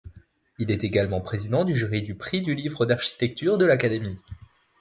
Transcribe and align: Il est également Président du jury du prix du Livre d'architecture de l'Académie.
Il 0.57 0.71
est 0.71 0.83
également 0.83 1.21
Président 1.21 1.63
du 1.63 1.75
jury 1.75 2.01
du 2.01 2.15
prix 2.15 2.41
du 2.41 2.55
Livre 2.55 2.87
d'architecture 2.87 3.59
de 3.59 3.65
l'Académie. 3.67 4.17